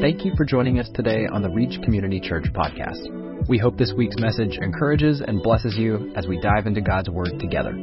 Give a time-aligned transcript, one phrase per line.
[0.00, 3.48] Thank you for joining us today on the Reach Community Church podcast.
[3.48, 7.32] We hope this week's message encourages and blesses you as we dive into God's Word
[7.40, 7.76] together.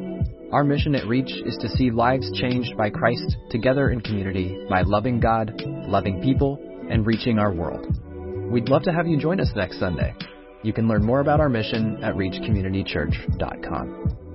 [0.52, 4.82] Our mission at Reach is to see lives changed by Christ together in community by
[4.82, 5.52] loving God,
[5.86, 6.58] loving people,
[6.90, 7.86] and reaching our world.
[8.50, 10.14] We'd love to have you join us next Sunday.
[10.62, 14.25] You can learn more about our mission at reachcommunitychurch.com.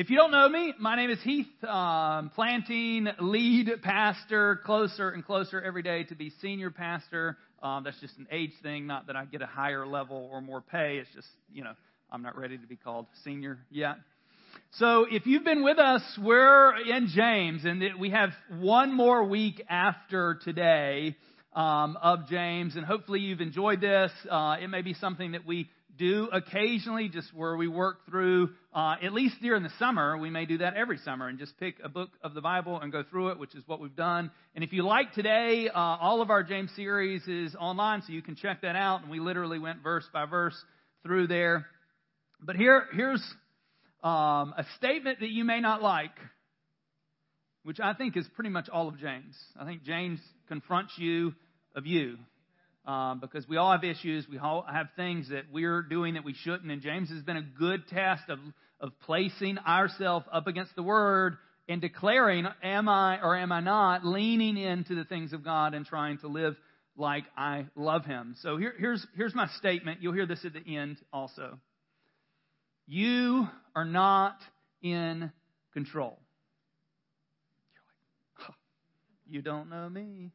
[0.00, 1.62] If you don't know me, my name is Heath.
[1.62, 7.36] Um, planting lead pastor, closer and closer every day to be senior pastor.
[7.62, 10.62] Um, that's just an age thing, not that I get a higher level or more
[10.62, 10.96] pay.
[10.96, 11.74] It's just, you know,
[12.10, 13.96] I'm not ready to be called senior yet.
[14.78, 19.62] So if you've been with us, we're in James, and we have one more week
[19.68, 21.14] after today
[21.52, 24.12] um, of James, and hopefully you've enjoyed this.
[24.30, 25.68] Uh, it may be something that we
[26.00, 30.46] do occasionally, just where we work through, uh, at least during the summer, we may
[30.46, 33.28] do that every summer and just pick a book of the Bible and go through
[33.28, 34.30] it, which is what we've done.
[34.54, 38.22] And if you like today, uh, all of our James series is online, so you
[38.22, 39.02] can check that out.
[39.02, 40.56] And we literally went verse by verse
[41.02, 41.66] through there.
[42.40, 43.22] But here, here's
[44.02, 46.16] um, a statement that you may not like,
[47.62, 49.36] which I think is pretty much all of James.
[49.60, 51.34] I think James confronts you
[51.76, 52.16] of you
[52.86, 54.26] um, because we all have issues.
[54.28, 56.70] We all have things that we're doing that we shouldn't.
[56.70, 58.38] And James has been a good test of,
[58.80, 61.36] of placing ourselves up against the Word
[61.68, 65.86] and declaring, am I or am I not, leaning into the things of God and
[65.86, 66.56] trying to live
[66.96, 68.34] like I love Him.
[68.42, 70.02] So here, here's, here's my statement.
[70.02, 71.58] You'll hear this at the end also.
[72.86, 74.36] You are not
[74.82, 75.30] in
[75.72, 76.18] control.
[79.28, 80.32] You don't know me.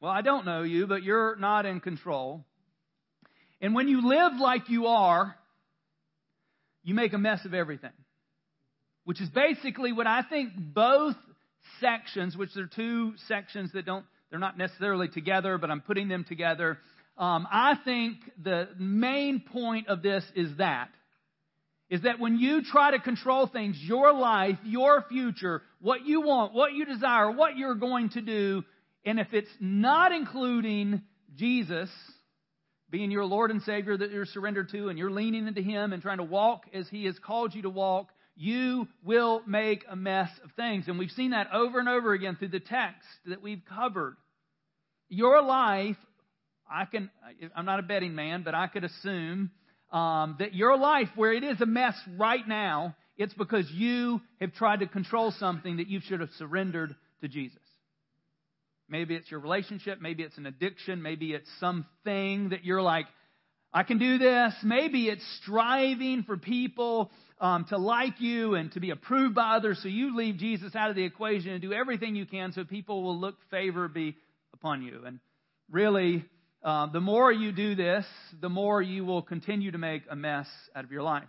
[0.00, 2.44] Well, I don't know you, but you're not in control.
[3.60, 5.34] And when you live like you are,
[6.84, 7.92] you make a mess of everything.
[9.04, 11.16] Which is basically what I think both
[11.80, 16.24] sections, which are two sections that don't, they're not necessarily together, but I'm putting them
[16.24, 16.78] together.
[17.16, 20.90] Um, I think the main point of this is that.
[21.90, 26.52] Is that when you try to control things, your life, your future, what you want,
[26.52, 28.62] what you desire, what you're going to do,
[29.04, 31.02] and if it's not including
[31.36, 31.90] Jesus
[32.90, 36.02] being your Lord and Savior that you're surrendered to and you're leaning into Him and
[36.02, 40.30] trying to walk as He has called you to walk, you will make a mess
[40.44, 40.86] of things.
[40.88, 44.16] And we've seen that over and over again through the text that we've covered.
[45.08, 45.96] Your life,
[46.70, 47.10] I can,
[47.54, 49.50] I'm not a betting man, but I could assume
[49.90, 54.54] um, that your life, where it is a mess right now, it's because you have
[54.54, 57.58] tried to control something that you should have surrendered to Jesus.
[58.88, 60.00] Maybe it's your relationship.
[60.00, 61.02] Maybe it's an addiction.
[61.02, 63.06] Maybe it's something that you're like,
[63.72, 64.54] I can do this.
[64.62, 67.10] Maybe it's striving for people
[67.40, 69.78] um, to like you and to be approved by others.
[69.82, 73.02] So you leave Jesus out of the equation and do everything you can so people
[73.02, 74.16] will look favorably
[74.54, 75.02] upon you.
[75.04, 75.20] And
[75.70, 76.24] really,
[76.62, 78.06] uh, the more you do this,
[78.40, 81.28] the more you will continue to make a mess out of your life.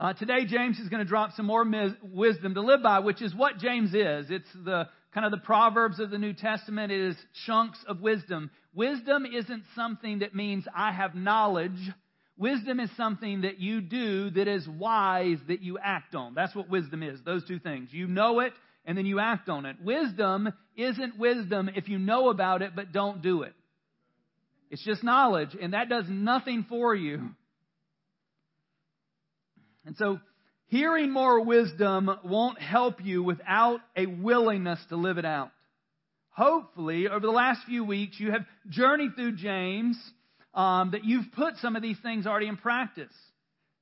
[0.00, 3.22] Uh, today, James is going to drop some more mis- wisdom to live by, which
[3.22, 4.30] is what James is.
[4.30, 8.50] It's the kind of the Proverbs of the New Testament is chunks of wisdom.
[8.74, 11.78] Wisdom isn't something that means I have knowledge.
[12.38, 16.34] Wisdom is something that you do that is wise that you act on.
[16.34, 17.90] That's what wisdom is, those two things.
[17.92, 19.76] You know it and then you act on it.
[19.82, 23.52] Wisdom isn't wisdom if you know about it but don't do it.
[24.70, 27.30] It's just knowledge and that does nothing for you.
[29.84, 30.20] And so
[30.72, 35.50] Hearing more wisdom won't help you without a willingness to live it out.
[36.30, 39.98] Hopefully, over the last few weeks, you have journeyed through James,
[40.54, 43.12] um, that you've put some of these things already in practice.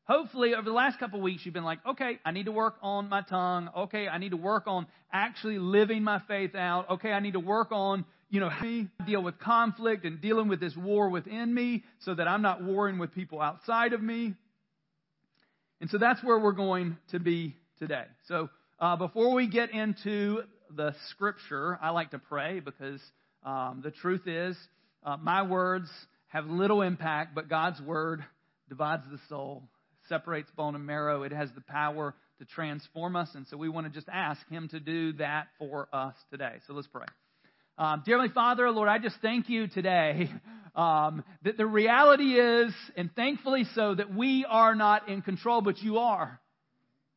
[0.02, 2.74] Hopefully, over the last couple of weeks, you've been like, okay, I need to work
[2.82, 3.70] on my tongue.
[3.76, 6.90] Okay, I need to work on actually living my faith out.
[6.90, 10.48] Okay, I need to work on, you know, how to deal with conflict and dealing
[10.48, 14.34] with this war within me so that I'm not warring with people outside of me.
[15.80, 18.04] And so that's where we're going to be today.
[18.28, 20.42] So uh, before we get into
[20.74, 23.00] the scripture, I like to pray because
[23.44, 24.56] um, the truth is,
[25.04, 25.88] uh, my words
[26.28, 28.24] have little impact, but God's word
[28.68, 29.64] divides the soul,
[30.08, 31.22] separates bone and marrow.
[31.22, 33.28] It has the power to transform us.
[33.34, 36.56] And so we want to just ask Him to do that for us today.
[36.66, 37.06] So let's pray.
[37.80, 40.30] Um, dearly Father, Lord, I just thank you today
[40.74, 45.78] um, that the reality is, and thankfully so, that we are not in control, but
[45.78, 46.38] you are.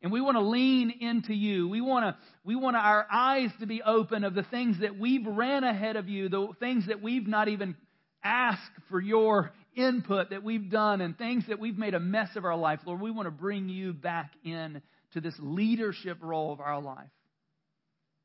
[0.01, 1.67] And we want to lean into you.
[1.67, 5.27] We want to, we want our eyes to be open of the things that we've
[5.27, 7.75] ran ahead of you, the things that we've not even
[8.23, 12.45] asked for your input that we've done, and things that we've made a mess of
[12.45, 12.79] our life.
[12.85, 14.81] Lord, we want to bring you back in
[15.11, 17.09] to this leadership role of our life.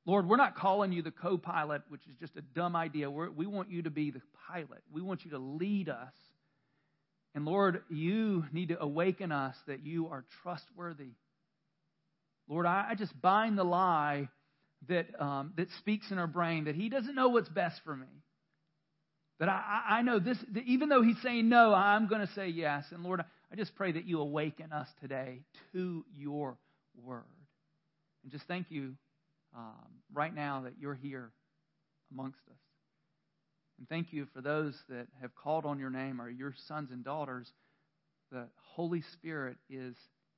[0.08, 3.10] Lord, we're not calling you the co pilot, which is just a dumb idea.
[3.10, 4.82] We're, we want you to be the pilot.
[4.90, 6.14] We want you to lead us.
[7.34, 11.10] And Lord, you need to awaken us that you are trustworthy.
[12.48, 14.30] Lord, I, I just bind the lie
[14.88, 18.06] that, um, that speaks in our brain that he doesn't know what's best for me.
[19.40, 22.86] That I, I know this, even though he's saying no, I'm going to say yes.
[22.92, 23.20] And Lord,
[23.52, 25.42] I just pray that you awaken us today
[25.74, 26.56] to your
[27.04, 27.24] word.
[28.22, 28.94] And just thank you
[29.58, 31.32] um, right now that you're here
[32.12, 32.58] amongst us.
[33.78, 37.04] And thank you for those that have called on your name or your sons and
[37.04, 37.52] daughters.
[38.30, 39.96] The Holy Spirit is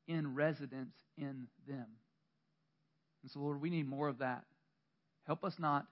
[0.09, 1.87] in residence in them.
[3.23, 4.45] And so, Lord, we need more of that.
[5.27, 5.87] Help us not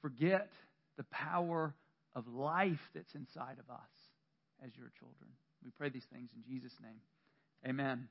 [0.00, 0.50] forget
[0.96, 1.74] the power
[2.14, 3.90] of life that's inside of us
[4.64, 5.30] as your children.
[5.64, 7.00] We pray these things in Jesus' name.
[7.66, 8.08] Amen.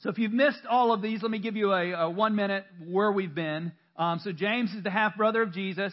[0.00, 2.64] So if you've missed all of these, let me give you a, a one minute
[2.86, 3.72] where we've been.
[3.96, 5.92] Um, so James is the half brother of Jesus.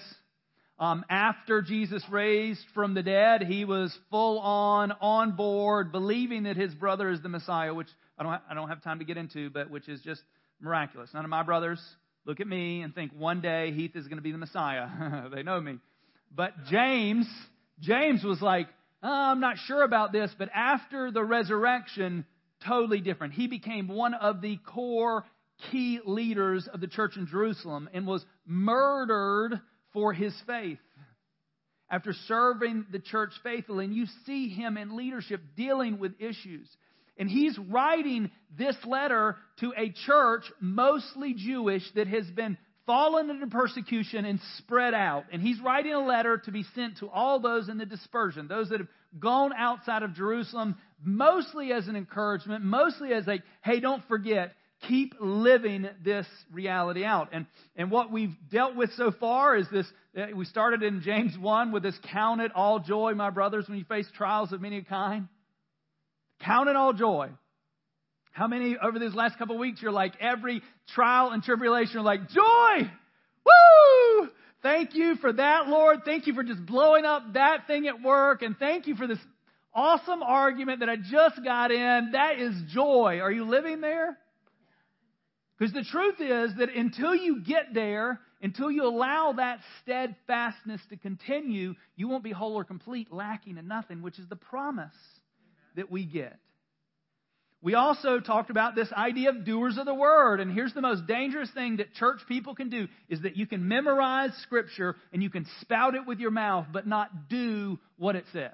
[0.77, 6.55] Um, after Jesus raised from the dead, he was full on on board, believing that
[6.55, 7.87] his brother is the Messiah, which
[8.19, 10.21] I don't I don't have time to get into, but which is just
[10.61, 11.09] miraculous.
[11.13, 11.81] None of my brothers
[12.25, 15.29] look at me and think one day Heath is going to be the Messiah.
[15.33, 15.77] they know me.
[16.35, 17.27] But James,
[17.79, 18.67] James was like,
[19.01, 22.25] oh, I'm not sure about this, but after the resurrection,
[22.67, 23.33] totally different.
[23.33, 25.25] He became one of the core
[25.71, 29.59] key leaders of the church in Jerusalem and was murdered
[29.93, 30.79] for his faith.
[31.89, 36.67] After serving the church faithfully, and you see him in leadership dealing with issues.
[37.17, 43.47] And he's writing this letter to a church, mostly Jewish, that has been fallen into
[43.47, 45.25] persecution and spread out.
[45.31, 48.69] And he's writing a letter to be sent to all those in the dispersion, those
[48.69, 48.89] that have
[49.19, 54.53] gone outside of Jerusalem, mostly as an encouragement, mostly as a, hey, don't forget,
[54.87, 57.29] keep living this reality out.
[57.31, 57.45] And,
[57.75, 59.87] and what we've dealt with so far is this,
[60.17, 63.77] uh, we started in James 1 with this count it all joy, my brothers, when
[63.77, 65.27] you face trials of many a kind.
[66.41, 67.29] Count it all joy.
[68.35, 72.03] How many over these last couple of weeks you're like every trial and tribulation you're
[72.03, 72.91] like joy,
[73.45, 74.29] woo!
[74.61, 75.99] Thank you for that, Lord.
[76.03, 79.19] Thank you for just blowing up that thing at work, and thank you for this
[79.73, 82.09] awesome argument that I just got in.
[82.11, 83.19] That is joy.
[83.21, 84.17] Are you living there?
[85.57, 90.97] Because the truth is that until you get there, until you allow that steadfastness to
[90.97, 94.91] continue, you won't be whole or complete, lacking in nothing, which is the promise
[95.77, 96.37] that we get.
[97.65, 100.39] We also talked about this idea of doers of the word.
[100.39, 103.67] And here's the most dangerous thing that church people can do is that you can
[103.67, 108.25] memorize scripture and you can spout it with your mouth, but not do what it
[108.31, 108.51] says.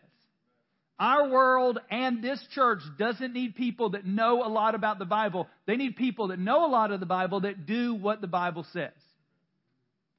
[0.98, 5.50] Our world and this church doesn't need people that know a lot about the Bible.
[5.68, 8.66] They need people that know a lot of the Bible that do what the Bible
[8.72, 8.94] says.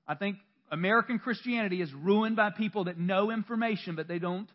[0.06, 0.36] I think
[0.70, 4.50] American Christianity is ruined by people that know information, but they don't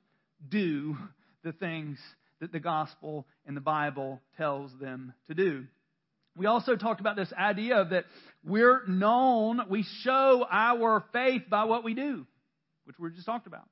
[0.48, 0.96] do
[1.44, 1.98] the things
[2.40, 5.66] that the gospel and the Bible tells them to do.
[6.36, 8.06] We also talked about this idea of that
[8.44, 12.28] we're known, we show our faith by what we do,
[12.86, 13.68] which we just talked about.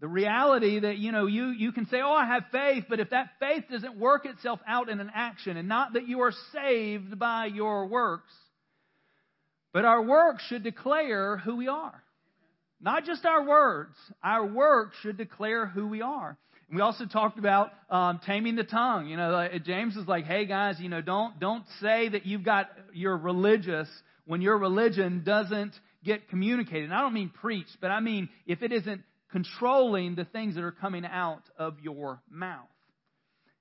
[0.00, 3.10] The reality that, you know, you, you can say, oh, I have faith, but if
[3.10, 7.18] that faith doesn't work itself out in an action, and not that you are saved
[7.18, 8.32] by your works,
[9.72, 12.02] but our works should declare who we are.
[12.80, 16.36] Not just our words, our works should declare who we are.
[16.72, 19.08] We also talked about um, taming the tongue.
[19.08, 22.44] You know, like, James is like, "Hey guys, you know, don't don't say that you've
[22.44, 23.88] got you're religious
[24.26, 28.62] when your religion doesn't get communicated." And I don't mean preached, but I mean if
[28.62, 32.68] it isn't controlling the things that are coming out of your mouth.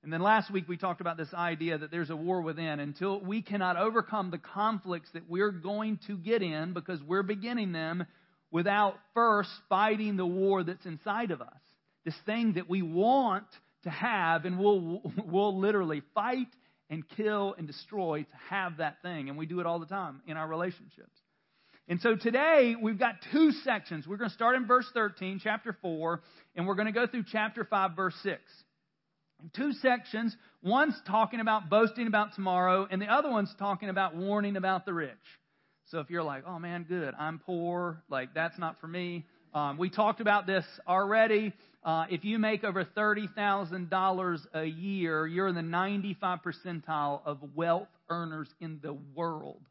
[0.04, 2.80] And then last week we talked about this idea that there's a war within.
[2.80, 7.72] Until we cannot overcome the conflicts that we're going to get in because we're beginning
[7.72, 8.06] them
[8.52, 11.63] without first fighting the war that's inside of us
[12.06, 13.46] this thing that we want
[13.84, 16.48] to have, and we'll, we'll literally fight
[16.90, 19.30] and kill and destroy to have that thing.
[19.30, 21.18] And we do it all the time in our relationships.
[21.88, 24.08] And so today we've got two sections.
[24.08, 26.22] We're going to start in verse 13, chapter 4,
[26.56, 28.42] and we're going to go through chapter 5, verse 6.
[29.54, 30.36] Two sections.
[30.62, 34.94] One's talking about boasting about tomorrow, and the other one's talking about warning about the
[34.94, 35.12] rich.
[35.88, 39.26] So if you're like, oh man, good, I'm poor, like that's not for me.
[39.54, 41.54] Um, we talked about this already.
[41.84, 47.88] Uh, if you make over $30,000 a year, you're in the 95 percentile of wealth
[48.10, 49.62] earners in the world.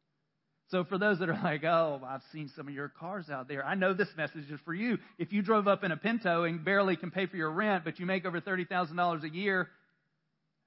[0.68, 3.64] So for those that are like, oh, I've seen some of your cars out there,
[3.64, 4.98] I know this message is for you.
[5.18, 7.98] If you drove up in a Pinto and barely can pay for your rent, but
[7.98, 9.68] you make over $30,000 a year,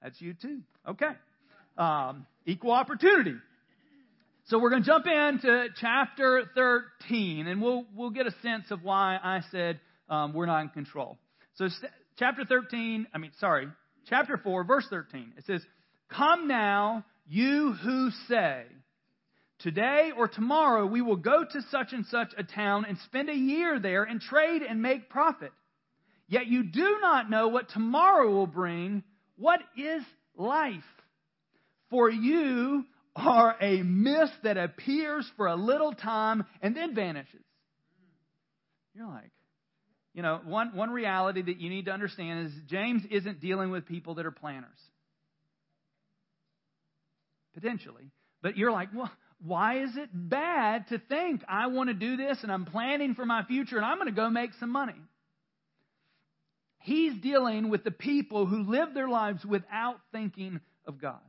[0.02, 0.60] that's you too.
[0.86, 1.10] Okay.
[1.78, 3.34] Um, equal opportunity.
[4.48, 8.84] So we're going to jump into chapter 13, and we'll we'll get a sense of
[8.84, 11.18] why I said um, we're not in control.
[11.54, 13.66] So st- chapter 13, I mean, sorry,
[14.08, 15.32] chapter 4, verse 13.
[15.36, 15.62] It says,
[16.10, 18.66] "Come now, you who say."
[19.58, 23.34] Today or tomorrow we will go to such and such a town and spend a
[23.34, 25.50] year there and trade and make profit.
[26.28, 29.02] Yet you do not know what tomorrow will bring.
[29.38, 30.02] What is
[30.36, 30.84] life?
[31.90, 32.84] For you
[33.16, 37.42] are a mist that appears for a little time and then vanishes.
[38.94, 39.30] You're like,
[40.14, 43.86] you know, one, one reality that you need to understand is James isn't dealing with
[43.86, 44.78] people that are planners.
[47.54, 48.10] Potentially.
[48.42, 49.10] But you're like, well,
[49.44, 53.26] why is it bad to think I want to do this and I'm planning for
[53.26, 54.94] my future and I'm going to go make some money?
[56.80, 61.20] He's dealing with the people who live their lives without thinking of God.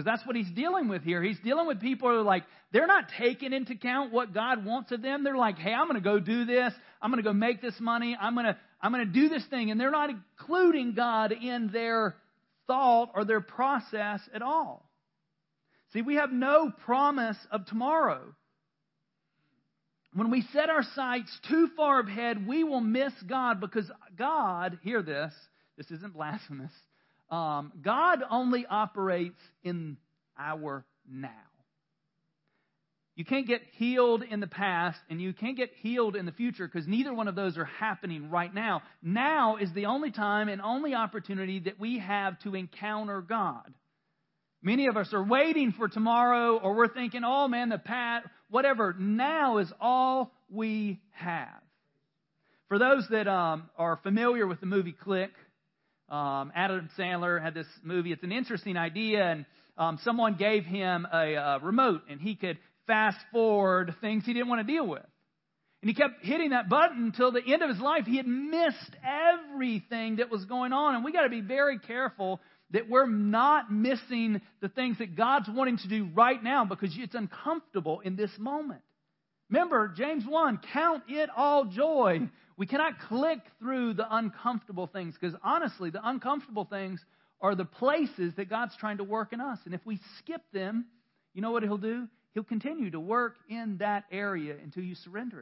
[0.00, 1.22] Because that's what he's dealing with here.
[1.22, 4.90] He's dealing with people who are like, they're not taking into account what God wants
[4.92, 5.24] of them.
[5.24, 6.72] They're like, hey, I'm going to go do this.
[7.02, 8.16] I'm going to go make this money.
[8.18, 9.70] I'm going to, I'm going to do this thing.
[9.70, 12.16] And they're not including God in their
[12.66, 14.88] thought or their process at all.
[15.92, 18.22] See, we have no promise of tomorrow.
[20.14, 25.02] When we set our sights too far ahead, we will miss God because God, hear
[25.02, 25.34] this,
[25.76, 26.72] this isn't blasphemous.
[27.30, 29.96] Um, God only operates in
[30.38, 31.28] our now.
[33.16, 36.66] You can't get healed in the past and you can't get healed in the future
[36.66, 38.82] because neither one of those are happening right now.
[39.02, 43.74] Now is the only time and only opportunity that we have to encounter God.
[44.62, 48.94] Many of us are waiting for tomorrow, or we're thinking, oh man, the pat, whatever.
[48.98, 51.60] Now is all we have.
[52.68, 55.32] For those that um, are familiar with the movie Click,
[56.10, 58.12] um, Adam Sandler had this movie.
[58.12, 59.46] It's an interesting idea, and
[59.78, 64.48] um, someone gave him a, a remote, and he could fast forward things he didn't
[64.48, 65.06] want to deal with.
[65.82, 68.04] And he kept hitting that button until the end of his life.
[68.04, 70.94] He had missed everything that was going on.
[70.94, 72.40] And we got to be very careful
[72.72, 77.14] that we're not missing the things that God's wanting to do right now because it's
[77.14, 78.82] uncomfortable in this moment.
[79.48, 82.28] Remember, James 1, count it all joy.
[82.60, 87.02] We cannot click through the uncomfortable things because honestly, the uncomfortable things
[87.40, 89.58] are the places that God's trying to work in us.
[89.64, 90.84] And if we skip them,
[91.32, 92.06] you know what He'll do?
[92.34, 95.40] He'll continue to work in that area until you surrender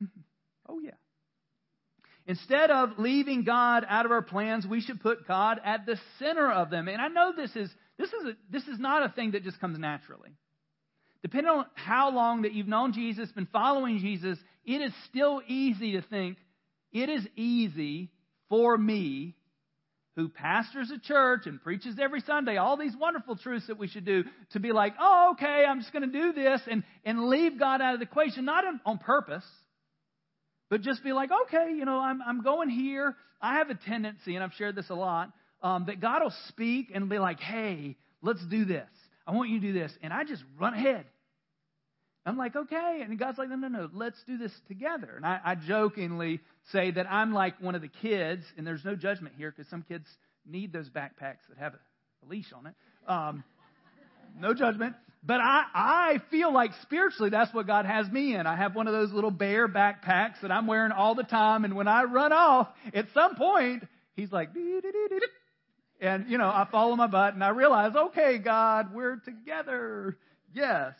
[0.00, 0.08] it.
[0.68, 0.90] oh, yeah.
[2.26, 6.50] Instead of leaving God out of our plans, we should put God at the center
[6.50, 6.88] of them.
[6.88, 9.60] And I know this is this is a, this is not a thing that just
[9.60, 10.30] comes naturally.
[11.24, 15.92] Depending on how long that you've known Jesus, been following Jesus, it is still easy
[15.92, 16.36] to think
[16.92, 18.10] it is easy
[18.50, 19.34] for me
[20.16, 24.04] who pastors a church and preaches every Sunday all these wonderful truths that we should
[24.04, 27.58] do to be like, oh, okay, I'm just going to do this and, and leave
[27.58, 29.44] God out of the equation, not on, on purpose.
[30.68, 33.16] But just be like, okay, you know, I'm, I'm going here.
[33.40, 36.92] I have a tendency, and I've shared this a lot, um, that God will speak
[36.94, 38.88] and be like, hey, let's do this.
[39.26, 39.90] I want you to do this.
[40.02, 41.06] And I just run ahead.
[42.26, 43.02] I'm like, okay.
[43.02, 45.12] And God's like, no, no, no, let's do this together.
[45.16, 46.40] And I, I jokingly
[46.72, 49.82] say that I'm like one of the kids, and there's no judgment here because some
[49.82, 50.06] kids
[50.46, 51.78] need those backpacks that have a,
[52.24, 52.74] a leash on it.
[53.06, 53.44] Um,
[54.40, 54.94] no judgment.
[55.26, 58.46] But I, I feel like spiritually that's what God has me in.
[58.46, 61.64] I have one of those little bear backpacks that I'm wearing all the time.
[61.64, 63.84] And when I run off, at some point,
[64.16, 64.50] He's like,
[66.00, 70.16] and you know, I follow my butt and I realize, okay, God, we're together.
[70.54, 70.92] Yes.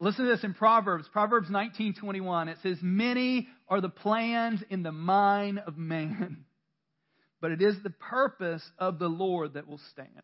[0.00, 2.48] Listen to this in Proverbs, Proverbs 19:21.
[2.48, 6.44] It says, "Many are the plans in the mind of man,
[7.40, 10.22] but it is the purpose of the Lord that will stand."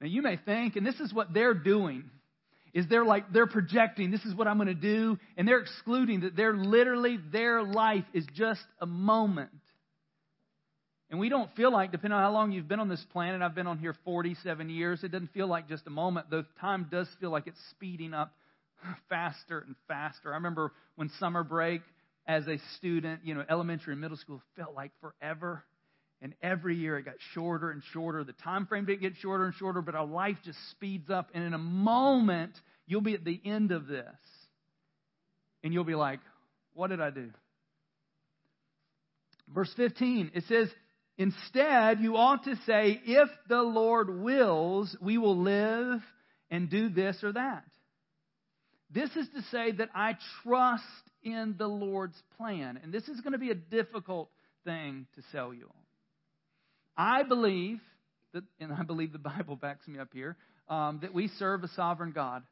[0.00, 2.10] Now you may think, and this is what they're doing,
[2.74, 6.20] is they're like, they're projecting, this is what I'm going to do, and they're excluding
[6.20, 9.50] that they're literally, their life is just a moment.
[11.10, 13.54] And we don't feel like, depending on how long you've been on this planet, I've
[13.54, 16.30] been on here 47 years, it doesn't feel like just a moment.
[16.30, 18.32] The time does feel like it's speeding up
[19.08, 20.32] faster and faster.
[20.32, 21.82] I remember when summer break
[22.26, 25.62] as a student, you know, elementary and middle school felt like forever.
[26.22, 28.24] And every year it got shorter and shorter.
[28.24, 31.30] The time frame didn't get shorter and shorter, but our life just speeds up.
[31.34, 32.52] And in a moment,
[32.86, 34.04] you'll be at the end of this.
[35.62, 36.20] And you'll be like,
[36.74, 37.30] what did I do?
[39.54, 40.68] Verse 15, it says,
[41.18, 46.00] Instead, you ought to say, if the Lord wills, we will live
[46.50, 47.64] and do this or that.
[48.90, 50.84] This is to say that I trust
[51.22, 52.78] in the Lord's plan.
[52.82, 54.30] And this is going to be a difficult
[54.64, 55.82] thing to sell you on.
[56.96, 57.80] I believe
[58.32, 60.36] that, and I believe the Bible backs me up here,
[60.68, 62.42] um, that we serve a sovereign God.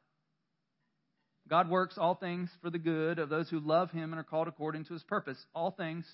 [1.47, 4.47] God works all things for the good of those who love Him and are called
[4.47, 5.37] according to His purpose.
[5.53, 6.05] All things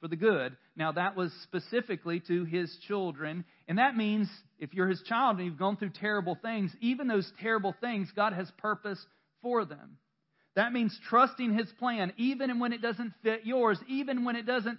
[0.00, 0.56] for the good.
[0.76, 3.44] Now, that was specifically to His children.
[3.68, 4.28] And that means
[4.58, 8.32] if you're His child and you've gone through terrible things, even those terrible things, God
[8.32, 9.04] has purpose
[9.42, 9.98] for them.
[10.56, 14.78] That means trusting His plan, even when it doesn't fit yours, even when it doesn't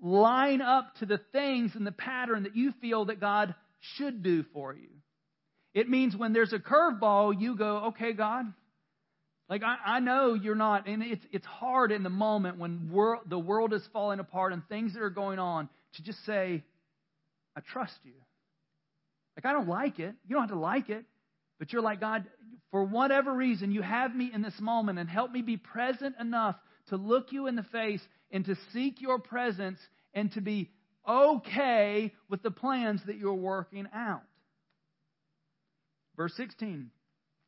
[0.00, 3.54] line up to the things and the pattern that you feel that God
[3.96, 4.88] should do for you.
[5.74, 8.46] It means when there's a curveball, you go, okay, God.
[9.50, 13.18] Like, I, I know you're not, and it's, it's hard in the moment when wor-
[13.26, 16.62] the world is falling apart and things that are going on to just say,
[17.56, 18.12] I trust you.
[19.36, 20.14] Like, I don't like it.
[20.28, 21.04] You don't have to like it.
[21.58, 22.26] But you're like, God,
[22.70, 26.54] for whatever reason, you have me in this moment and help me be present enough
[26.90, 29.80] to look you in the face and to seek your presence
[30.14, 30.70] and to be
[31.08, 34.22] okay with the plans that you're working out.
[36.16, 36.90] Verse 16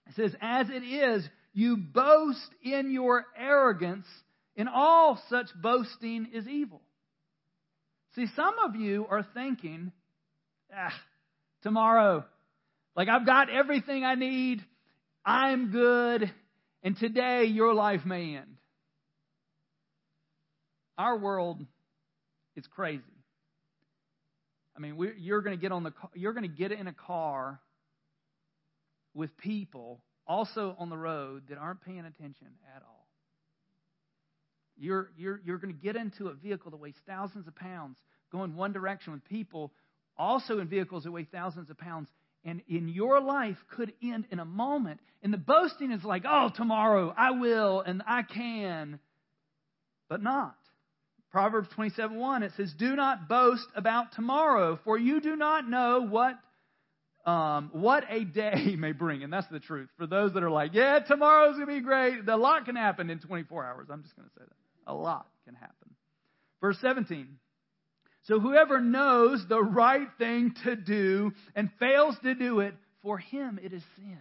[0.09, 4.07] it says, As it is, you boast in your arrogance,
[4.57, 6.81] and all such boasting is evil.
[8.15, 9.93] See, some of you are thinking,
[10.75, 10.95] ah,
[11.63, 12.25] tomorrow,
[12.95, 14.63] like I've got everything I need,
[15.25, 16.31] I'm good,
[16.83, 18.57] and today your life may end.
[20.99, 21.65] Our world
[22.55, 23.03] is crazy.
[24.77, 27.61] I mean, you're going to get on the you're going to get in a car
[29.15, 33.07] with people also on the road that aren't paying attention at all.
[34.79, 37.99] You're you're you're going to get into a vehicle that weighs thousands of pounds,
[38.33, 39.73] going one direction with people
[40.17, 42.09] also in vehicles that weigh thousands of pounds,
[42.45, 45.01] and in your life could end in a moment.
[45.23, 48.99] And the boasting is like, oh, tomorrow I will and I can,
[50.09, 50.57] but not.
[51.31, 56.07] Proverbs 27 1, it says, Do not boast about tomorrow, for you do not know
[56.09, 56.35] what,
[57.25, 59.23] um, what a day may bring.
[59.23, 59.89] And that's the truth.
[59.97, 63.11] For those that are like, Yeah, tomorrow's going to be great, a lot can happen
[63.11, 63.89] in 24 hours.
[63.91, 64.93] I'm just going to say that.
[64.93, 65.95] A lot can happen.
[66.61, 67.39] Verse 17.
[68.25, 73.59] So whoever knows the right thing to do and fails to do it, for him
[73.63, 74.19] it is sin.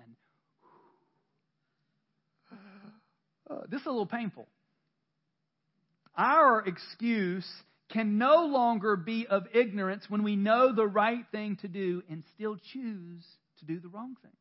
[3.49, 4.47] Uh, this is a little painful.
[6.15, 7.45] Our excuse
[7.91, 12.23] can no longer be of ignorance when we know the right thing to do and
[12.36, 13.23] still choose
[13.60, 14.32] to do the wrong thing.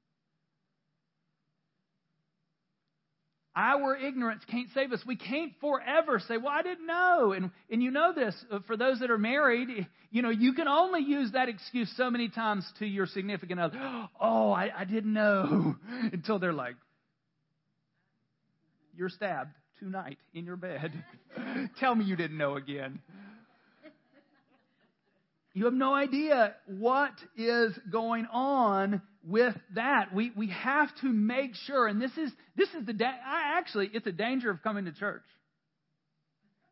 [3.57, 5.03] Our ignorance can't save us.
[5.05, 7.33] We can't forever say, Well, I didn't know.
[7.33, 10.69] And, and you know this, uh, for those that are married, you know, you can
[10.69, 13.79] only use that excuse so many times to your significant other.
[14.21, 15.77] Oh, I, I didn't know.
[16.13, 16.77] Until they're like,
[18.97, 20.93] You're stabbed tonight in your bed.
[21.81, 23.01] Tell me you didn't know again.
[25.53, 30.15] You have no idea what is going on with that.
[30.15, 33.91] We, we have to make sure, and this is, this is the, da- I actually,
[33.93, 35.25] it's a danger of coming to church.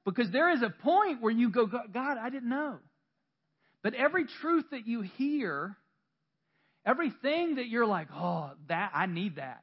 [0.05, 2.79] Because there is a point where you go, God, I didn't know.
[3.83, 5.77] But every truth that you hear,
[6.87, 9.63] everything that you're like, oh, that, I need that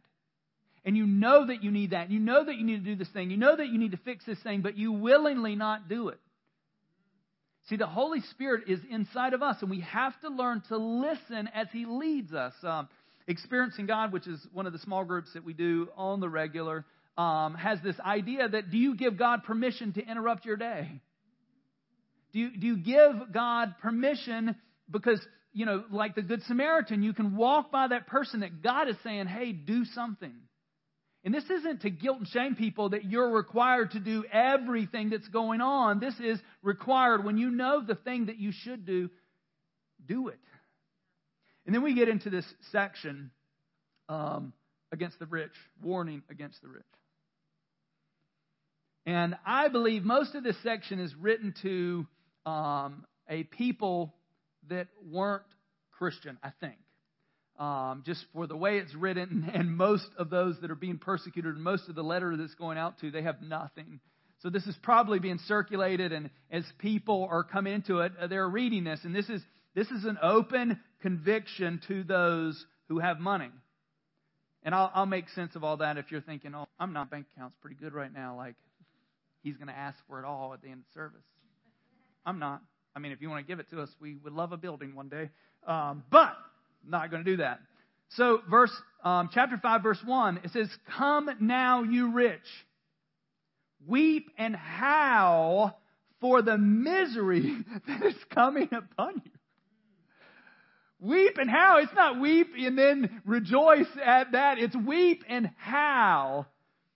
[0.85, 3.09] and you know that you need that, you know that you need to do this
[3.09, 6.09] thing, you know that you need to fix this thing, but you willingly not do
[6.09, 6.19] it.
[7.69, 11.49] See, the Holy Spirit is inside of us, and we have to learn to listen
[11.53, 12.53] as He leads us.
[12.63, 12.87] Um,
[13.27, 16.85] Experiencing God, which is one of the small groups that we do on the regular,
[17.17, 21.01] um, has this idea that do you give God permission to interrupt your day?
[22.33, 24.55] Do you, do you give God permission
[24.91, 25.19] because,
[25.53, 28.95] you know, like the Good Samaritan, you can walk by that person that God is
[29.03, 30.35] saying, hey, do something.
[31.25, 35.27] And this isn't to guilt and shame people that you're required to do everything that's
[35.27, 35.99] going on.
[35.99, 39.09] This is required when you know the thing that you should do,
[40.05, 40.39] do it.
[41.65, 43.31] And then we get into this section
[44.07, 44.53] um,
[44.91, 46.83] against the rich, warning against the rich.
[49.07, 52.05] And I believe most of this section is written to
[52.45, 54.13] um, a people
[54.69, 55.43] that weren't
[55.91, 56.75] Christian, I think
[57.59, 61.55] um, just for the way it's written, and most of those that are being persecuted,
[61.55, 63.99] most of the letter that's going out to, they have nothing.
[64.41, 68.47] So this is probably being circulated, and as people are coming into it, uh, they're
[68.47, 69.41] reading this, and this is
[69.75, 73.51] this is an open conviction to those who have money.
[74.63, 77.27] And I'll, I'll make sense of all that if you're thinking, oh, I'm not bank
[77.35, 78.35] account's pretty good right now.
[78.35, 78.55] Like
[79.43, 81.25] he's going to ask for it all at the end of service.
[82.25, 82.61] I'm not.
[82.95, 84.95] I mean, if you want to give it to us, we would love a building
[84.95, 85.29] one day.
[85.67, 86.35] Um, but
[86.87, 87.59] not going to do that.
[88.09, 88.71] So, verse,
[89.03, 92.39] um, chapter 5, verse 1, it says, Come now, you rich,
[93.85, 95.79] weep and howl
[96.21, 99.31] for the misery that is coming upon you.
[100.99, 101.79] Weep and howl.
[101.83, 104.57] It's not weep and then rejoice at that.
[104.57, 106.47] It's weep and howl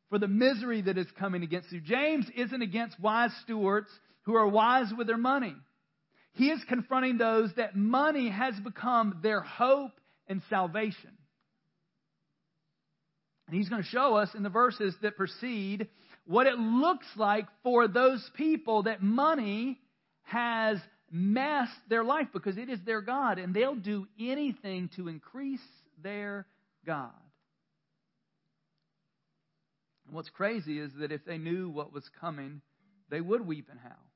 [0.09, 1.81] for the misery that is coming against you.
[1.81, 3.89] James isn't against wise stewards
[4.23, 5.55] who are wise with their money.
[6.33, 11.11] He is confronting those that money has become their hope and salvation.
[13.47, 15.87] And he's going to show us in the verses that precede
[16.25, 19.79] what it looks like for those people that money
[20.21, 20.77] has
[21.11, 25.59] messed their life because it is their God and they'll do anything to increase
[26.03, 26.45] their
[26.85, 27.09] God.
[30.05, 32.61] And what's crazy is that if they knew what was coming,
[33.09, 34.08] they would weep and howl.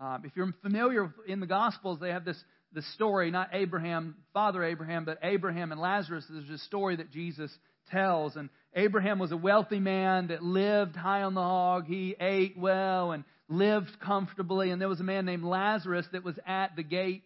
[0.00, 4.64] Um, if you're familiar in the Gospels, they have this, this story, not Abraham, Father
[4.64, 6.24] Abraham, but Abraham and Lazarus.
[6.28, 7.50] There's a story that Jesus
[7.90, 8.36] tells.
[8.36, 11.86] And Abraham was a wealthy man that lived high on the hog.
[11.86, 14.70] He ate well and lived comfortably.
[14.70, 17.24] And there was a man named Lazarus that was at the gate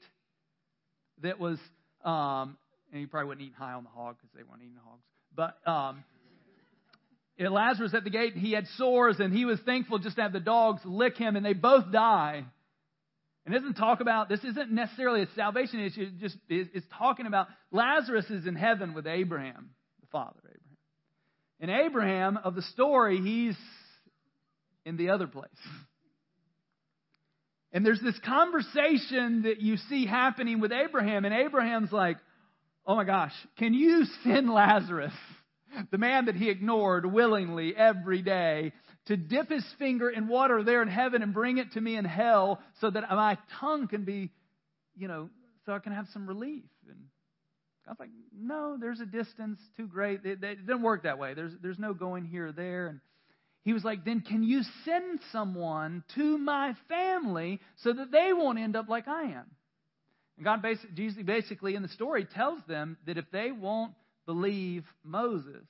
[1.23, 1.59] that was,
[2.05, 2.57] um,
[2.93, 5.03] and he probably wasn't eating high on the hog because they weren't eating hogs.
[5.35, 6.05] But um,
[7.39, 10.41] Lazarus at the gate, he had sores, and he was thankful just to have the
[10.41, 12.45] dogs lick him, and they both die.
[13.49, 16.03] And doesn't talk about this isn't necessarily a salvation issue.
[16.03, 19.71] It just it's talking about Lazarus is in heaven with Abraham,
[20.03, 20.77] the father Abraham.
[21.59, 23.57] And Abraham of the story, he's
[24.85, 25.49] in the other place.
[27.73, 32.19] And there's this conversation that you see happening with Abraham, and Abraham's like,
[32.87, 35.15] Oh my gosh, can you send Lazarus,
[35.91, 38.75] the man that he ignored willingly every day,
[39.09, 42.05] to dip his finger in water there in heaven and bring it to me in
[42.05, 44.31] hell so that my tongue can be,
[44.97, 45.29] you know,
[45.67, 46.65] so I can have some relief?
[46.89, 46.99] And
[47.87, 50.25] God's like, No, there's a distance too great.
[50.25, 51.35] It, it doesn't work that way.
[51.35, 52.87] There's, there's no going here or there.
[52.87, 53.01] And
[53.69, 58.59] he was like, then can you send someone to my family so that they won't
[58.59, 59.45] end up like I am?
[60.37, 63.93] And God basically, Jesus basically in the story tells them that if they won't
[64.25, 65.67] believe Moses,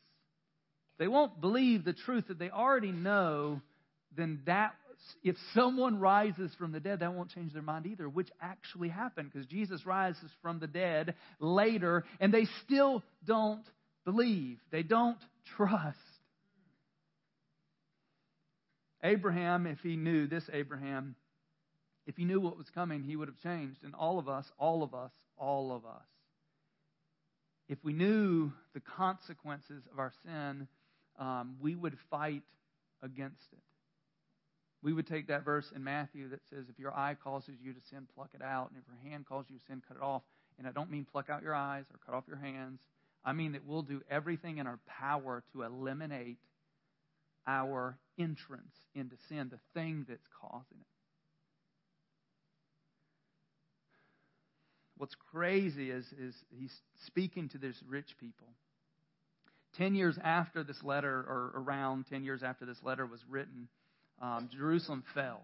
[0.99, 3.61] they won't believe the truth that they already know,
[4.17, 4.75] then that
[5.23, 9.31] if someone rises from the dead, that won't change their mind either, which actually happened
[9.33, 13.65] because Jesus rises from the dead later and they still don't
[14.05, 14.59] believe.
[14.71, 15.19] They don't
[15.57, 15.97] trust.
[19.03, 21.15] Abraham, if he knew this Abraham,
[22.07, 23.85] if he knew what was coming, he would have changed.
[23.85, 26.07] And all of us, all of us, all of us.
[27.69, 30.67] If we knew the consequences of our sin,
[31.19, 32.43] um, we would fight
[33.03, 33.59] against it.
[34.83, 37.81] We would take that verse in Matthew that says, If your eye causes you to
[37.91, 38.71] sin, pluck it out.
[38.71, 40.23] And if your hand calls you to sin, cut it off.
[40.59, 42.81] And I don't mean pluck out your eyes or cut off your hands.
[43.25, 46.39] I mean that we'll do everything in our power to eliminate
[47.47, 50.87] our entrance into sin, the thing that's causing it.
[54.99, 56.75] What's crazy is, is he's
[57.07, 58.49] speaking to these rich people.
[59.79, 63.69] Ten years after this letter, or around ten years after this letter was written,
[64.21, 65.41] um, Jerusalem fell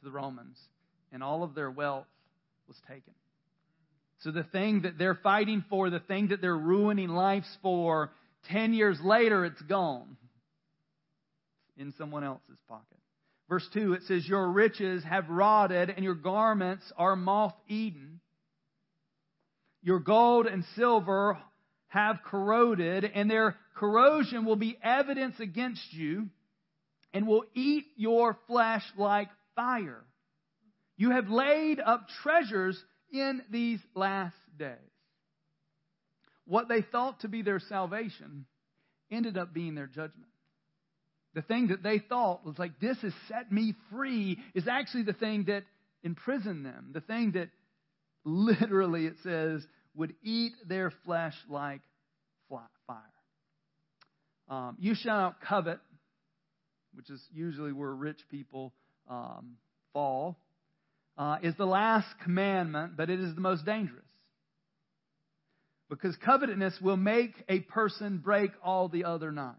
[0.00, 0.58] to the Romans,
[1.12, 2.08] and all of their wealth
[2.66, 3.14] was taken.
[4.22, 8.10] So the thing that they're fighting for, the thing that they're ruining lives for,
[8.50, 10.16] ten years later, it's gone
[11.76, 12.98] in someone else's pocket.
[13.48, 18.20] Verse 2, it says, Your riches have rotted, and your garments are moth eaten.
[19.82, 21.38] Your gold and silver
[21.88, 26.28] have corroded, and their corrosion will be evidence against you,
[27.12, 30.04] and will eat your flesh like fire.
[30.96, 34.76] You have laid up treasures in these last days.
[36.44, 38.46] What they thought to be their salvation
[39.10, 40.30] ended up being their judgment.
[41.34, 45.12] The thing that they thought was like, this has set me free, is actually the
[45.12, 45.64] thing that
[46.02, 46.90] imprisoned them.
[46.92, 47.50] The thing that
[48.24, 49.66] literally, it says,
[49.98, 51.82] would eat their flesh like
[52.48, 52.96] fire.
[54.48, 55.78] Um, you shall not covet,
[56.94, 58.72] which is usually where rich people
[59.10, 59.56] um,
[59.92, 60.38] fall,
[61.18, 64.06] uh, is the last commandment, but it is the most dangerous.
[65.90, 69.54] Because covetousness will make a person break all the other nine.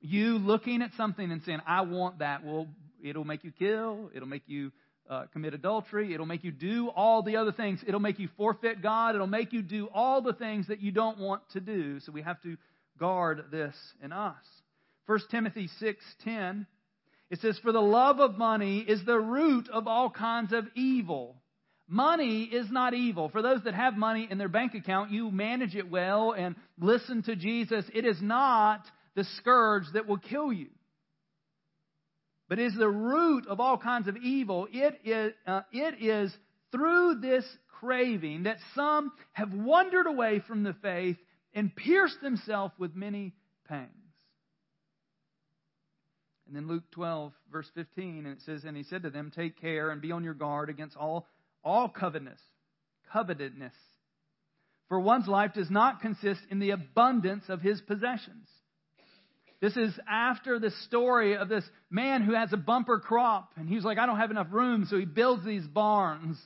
[0.00, 2.66] You looking at something and saying, I want that, well,
[3.02, 4.72] it'll make you kill, it'll make you
[5.08, 8.82] uh, commit adultery, it'll make you do all the other things, it'll make you forfeit
[8.82, 12.00] God, it'll make you do all the things that you don't want to do.
[12.00, 12.56] So we have to
[12.98, 14.34] guard this in us.
[15.06, 16.66] 1 Timothy 6:10
[17.30, 21.36] it says for the love of money is the root of all kinds of evil.
[21.88, 23.28] Money is not evil.
[23.28, 27.22] For those that have money in their bank account, you manage it well and listen
[27.24, 27.84] to Jesus.
[27.94, 28.82] It is not
[29.14, 30.68] the scourge that will kill you.
[32.48, 34.68] But is the root of all kinds of evil.
[34.70, 36.36] It is, uh, it is
[36.70, 37.44] through this
[37.80, 41.16] craving that some have wandered away from the faith
[41.52, 43.34] and pierced themselves with many
[43.68, 43.90] pangs.
[46.46, 49.60] And then Luke 12, verse 15, and it says, And he said to them, Take
[49.60, 51.26] care and be on your guard against all,
[51.64, 52.40] all covetousness,
[53.12, 53.72] covetedness.
[54.88, 58.46] For one's life does not consist in the abundance of his possessions.
[59.60, 63.84] This is after the story of this man who has a bumper crop, and he's
[63.84, 66.38] like, I don't have enough room, so he builds these barns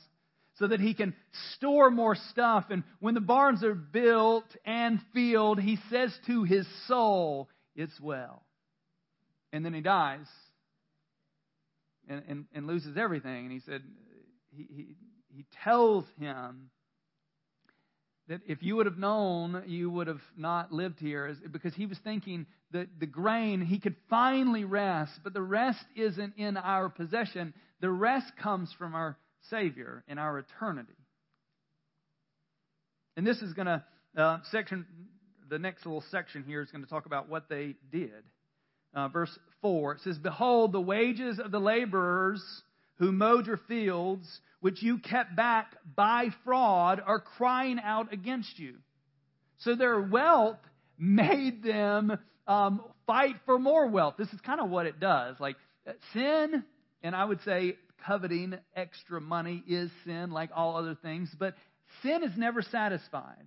[0.57, 1.15] so that he can
[1.55, 2.67] store more stuff.
[2.71, 8.45] And when the barns are built and filled, he says to his soul, It's well.
[9.53, 10.27] And then he dies
[12.09, 13.47] and, and, and loses everything.
[13.47, 13.83] And he said,
[14.55, 14.97] he, he,
[15.35, 16.71] he tells him
[18.31, 21.37] that if you would have known, you would have not lived here.
[21.51, 26.35] Because he was thinking that the grain, he could finally rest, but the rest isn't
[26.37, 27.53] in our possession.
[27.81, 29.19] The rest comes from our
[29.51, 30.95] Savior in our eternity.
[33.17, 33.85] And this is going to,
[34.17, 34.87] uh, section,
[35.49, 38.23] the next little section here is going to talk about what they did.
[38.95, 42.45] Uh, verse 4, it says, Behold, the wages of the laborers
[43.01, 48.75] who mowed your fields, which you kept back by fraud, are crying out against you.
[49.59, 50.59] So their wealth
[50.99, 54.15] made them um, fight for more wealth.
[54.19, 55.37] This is kind of what it does.
[55.41, 55.57] Like
[56.13, 56.63] sin,
[57.03, 61.55] and I would say coveting extra money is sin, like all other things, but
[62.03, 63.47] sin is never satisfied.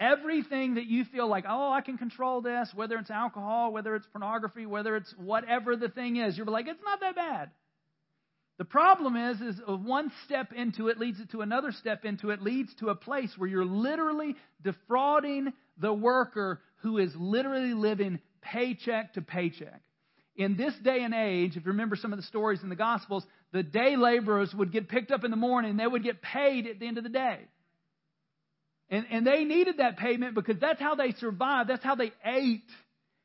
[0.00, 4.06] Everything that you feel like, oh, I can control this, whether it's alcohol, whether it's
[4.06, 7.50] pornography, whether it's whatever the thing is, you're like, it's not that bad.
[8.58, 12.42] The problem is, is one step into it leads it to another step into it,
[12.42, 19.14] leads to a place where you're literally defrauding the worker who is literally living paycheck
[19.14, 19.80] to paycheck.
[20.34, 23.24] In this day and age, if you remember some of the stories in the Gospels,
[23.52, 26.80] the day laborers would get picked up in the morning they would get paid at
[26.80, 27.38] the end of the day.
[28.90, 31.70] And, and they needed that payment because that's how they survived.
[31.70, 32.62] That's how they ate.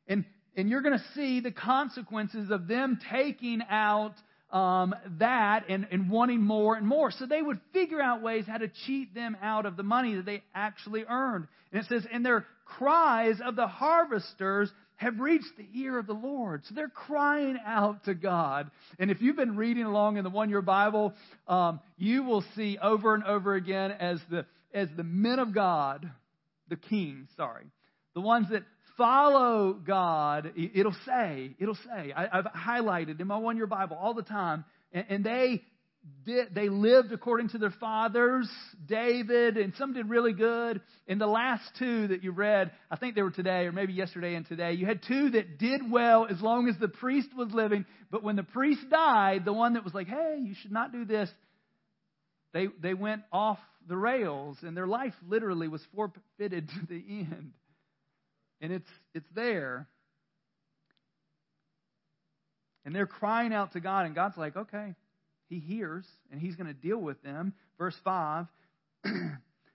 [0.08, 4.14] And, and you're going to see the consequences of them taking out
[4.54, 7.12] um, that and, and wanting more and more.
[7.12, 10.26] So they would figure out ways how to cheat them out of the money that
[10.26, 11.48] they actually earned.
[11.72, 16.14] And it says, and their cries of the harvesters have reached the ear of the
[16.14, 16.62] Lord.
[16.66, 18.70] So they're crying out to God.
[19.00, 21.14] And if you've been reading along in the one year Bible,
[21.48, 26.10] um, you will see over and over again as the as the men of God,
[26.68, 27.66] the king, sorry,
[28.16, 28.64] the ones that
[28.98, 34.14] follow God, it'll say, it'll say, I, have highlighted in my one year Bible all
[34.14, 35.64] the time, and, and they
[36.26, 38.50] did, they lived according to their fathers,
[38.86, 40.82] David, and some did really good.
[41.08, 44.36] In the last two that you read, I think they were today or maybe yesterday
[44.36, 47.86] and today, you had two that did well as long as the priest was living.
[48.12, 51.06] But when the priest died, the one that was like, hey, you should not do
[51.06, 51.30] this,
[52.54, 57.54] they, they went off the rails, and their life literally was forfeited to the end.
[58.64, 59.88] And it's, it's there.
[62.86, 64.96] And they're crying out to God, and God's like, okay,
[65.50, 67.54] He hears, and He's going to deal with them.
[67.78, 68.48] Verse 5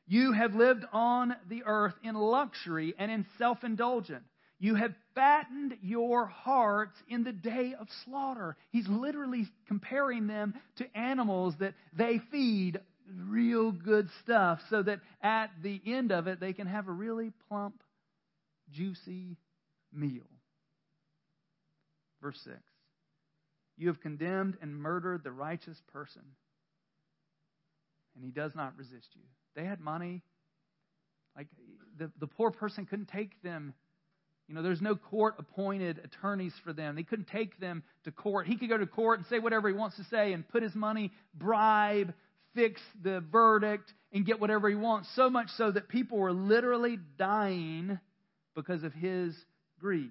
[0.07, 4.25] You have lived on the earth in luxury and in self indulgence.
[4.59, 8.57] You have fattened your hearts in the day of slaughter.
[8.71, 12.81] He's literally comparing them to animals that they feed
[13.29, 17.33] real good stuff so that at the end of it they can have a really
[17.49, 17.81] plump,
[18.73, 19.37] juicy
[19.93, 20.27] meal.
[22.23, 22.57] Verse 6
[23.77, 26.23] You have condemned and murdered the righteous person,
[28.15, 29.23] and he does not resist you.
[29.55, 30.23] They had money.
[31.37, 31.47] Like
[31.99, 33.75] the, the poor person couldn't take them.
[34.49, 36.97] You know, there's no court appointed attorneys for them.
[36.97, 38.47] They couldn't take them to court.
[38.47, 40.75] He could go to court and say whatever he wants to say and put his
[40.75, 42.15] money, bribe
[42.55, 45.09] fix the verdict and get whatever he wants.
[45.15, 47.99] So much so that people were literally dying
[48.59, 49.37] because of his
[49.79, 50.11] greed.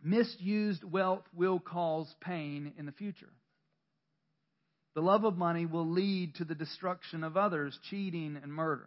[0.00, 3.32] Misused wealth will cause pain in the future.
[4.94, 8.86] The love of money will lead to the destruction of others, cheating and murder.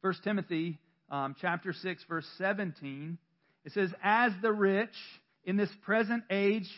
[0.00, 0.78] 1 Timothy
[1.10, 3.18] um, chapter 6, verse 17,
[3.66, 4.96] it says, As the rich
[5.44, 6.70] in this present age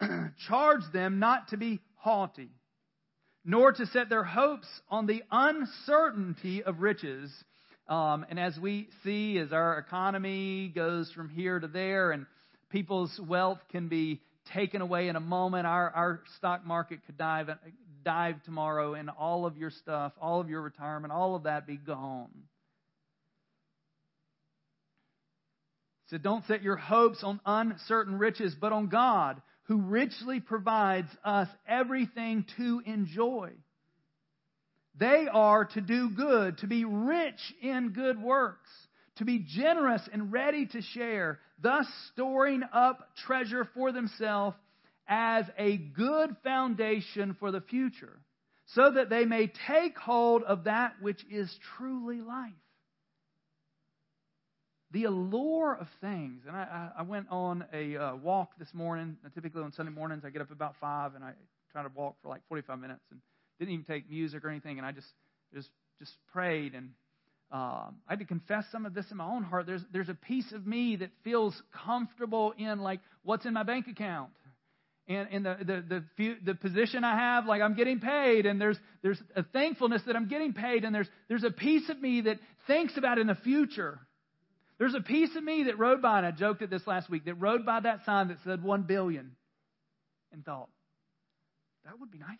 [0.48, 2.50] charge them not to be haughty,
[3.44, 7.30] nor to set their hopes on the uncertainty of riches.
[7.90, 12.24] Um, and as we see, as our economy goes from here to there, and
[12.70, 14.20] people's wealth can be
[14.54, 17.50] taken away in a moment, our, our stock market could dive,
[18.04, 21.76] dive tomorrow, and all of your stuff, all of your retirement, all of that be
[21.76, 22.30] gone.
[26.10, 31.48] So don't set your hopes on uncertain riches, but on God who richly provides us
[31.68, 33.50] everything to enjoy.
[34.98, 38.68] They are to do good, to be rich in good works,
[39.16, 44.56] to be generous and ready to share, thus storing up treasure for themselves
[45.06, 48.20] as a good foundation for the future,
[48.66, 52.52] so that they may take hold of that which is truly life.
[54.92, 56.42] The allure of things.
[56.46, 59.16] And I, I went on a uh, walk this morning.
[59.34, 61.32] Typically on Sunday mornings, I get up about 5 and I
[61.70, 63.02] try to walk for like 45 minutes.
[63.12, 63.20] And
[63.60, 65.06] didn't even take music or anything, and I just
[65.54, 65.68] just
[65.98, 66.90] just prayed and
[67.52, 69.66] um, I had to confess some of this in my own heart.
[69.66, 73.88] There's there's a piece of me that feels comfortable in like what's in my bank
[73.88, 74.30] account,
[75.08, 78.60] and in the the the, few, the position I have, like I'm getting paid, and
[78.60, 82.20] there's there's a thankfulness that I'm getting paid, and there's there's a piece of me
[82.22, 83.98] that thinks about in the future.
[84.78, 87.24] There's a piece of me that rode by, and I joked at this last week,
[87.24, 89.32] that rode by that sign that said one billion,
[90.32, 90.68] and thought
[91.84, 92.38] that would be nice.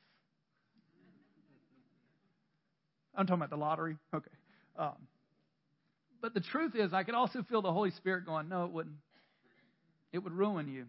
[3.21, 3.97] I'm talking about the lottery.
[4.15, 4.31] Okay.
[4.79, 4.97] Um,
[6.23, 8.97] but the truth is, I could also feel the Holy Spirit going, no, it wouldn't.
[10.13, 10.87] It would ruin you.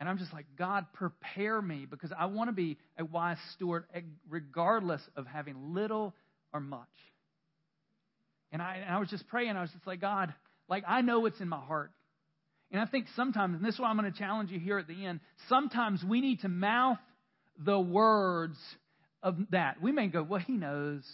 [0.00, 3.84] And I'm just like, God, prepare me because I want to be a wise steward
[4.28, 6.14] regardless of having little
[6.52, 6.86] or much.
[8.52, 9.56] And I, and I was just praying.
[9.56, 10.32] I was just like, God,
[10.68, 11.90] like I know what's in my heart.
[12.70, 14.86] And I think sometimes, and this is why I'm going to challenge you here at
[14.86, 16.98] the end, sometimes we need to mouth
[17.58, 18.56] the words
[19.22, 19.80] of that.
[19.82, 21.04] We may go, well, he knows.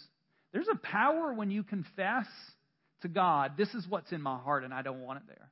[0.53, 2.27] There's a power when you confess
[3.01, 5.51] to God, this is what's in my heart and I don't want it there.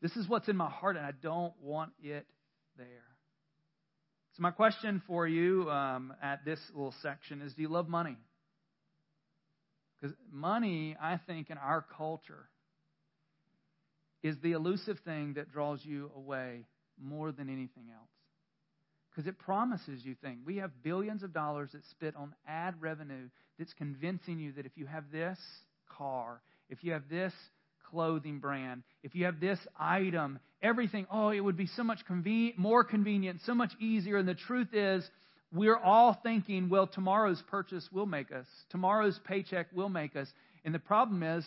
[0.00, 2.26] This is what's in my heart and I don't want it
[2.76, 2.86] there.
[4.36, 8.16] So, my question for you um, at this little section is do you love money?
[10.00, 12.48] Because money, I think, in our culture,
[14.22, 16.66] is the elusive thing that draws you away
[17.00, 18.10] more than anything else
[19.18, 20.38] because it promises you things.
[20.46, 23.28] We have billions of dollars that spit on ad revenue
[23.58, 25.36] that's convincing you that if you have this
[25.88, 27.32] car, if you have this
[27.90, 32.60] clothing brand, if you have this item, everything, oh, it would be so much convenient,
[32.60, 34.18] more convenient, so much easier.
[34.18, 35.02] And the truth is,
[35.52, 40.28] we're all thinking, well, tomorrow's purchase will make us, tomorrow's paycheck will make us.
[40.64, 41.44] And the problem is,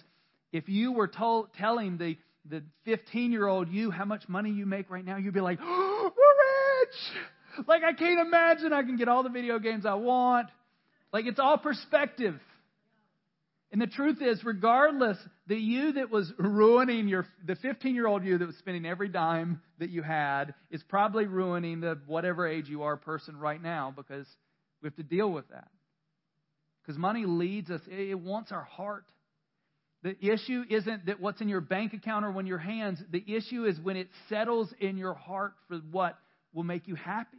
[0.51, 2.17] if you were told, telling the
[2.49, 5.59] the 15 year old you how much money you make right now, you'd be like,
[5.61, 7.21] oh, we're rich.
[7.67, 10.47] Like, I can't imagine I can get all the video games I want.
[11.11, 12.39] Like, it's all perspective.
[13.71, 18.25] And the truth is, regardless, the you that was ruining your, the 15 year old
[18.25, 22.67] you that was spending every dime that you had is probably ruining the whatever age
[22.67, 24.27] you are person right now because
[24.81, 25.69] we have to deal with that.
[26.81, 29.05] Because money leads us, it wants our heart.
[30.03, 33.01] The issue isn't that what's in your bank account or when your hands.
[33.11, 36.17] The issue is when it settles in your heart for what
[36.53, 37.37] will make you happy.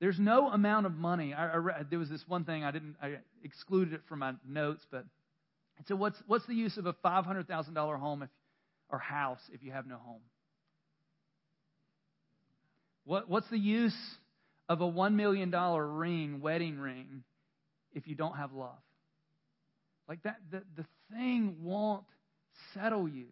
[0.00, 1.34] There's no amount of money.
[1.34, 2.96] I, I there was this one thing I didn't.
[3.02, 5.04] I excluded it from my notes, but
[5.86, 8.30] so what's what's the use of a five hundred thousand dollar home if,
[8.90, 10.20] or house if you have no home?
[13.04, 13.96] What what's the use
[14.68, 17.24] of a one million dollar ring, wedding ring,
[17.92, 18.78] if you don't have love?
[20.08, 22.04] Like that, the the thing won't
[22.72, 23.26] settle you.